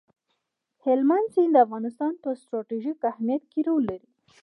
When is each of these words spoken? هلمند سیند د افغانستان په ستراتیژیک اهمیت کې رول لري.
هلمند 0.85 1.27
سیند 1.33 1.51
د 1.55 1.57
افغانستان 1.65 2.13
په 2.23 2.29
ستراتیژیک 2.41 2.97
اهمیت 3.11 3.43
کې 3.51 3.59
رول 3.67 3.83
لري. 3.91 4.07